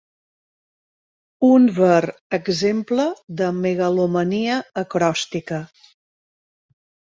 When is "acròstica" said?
4.87-5.63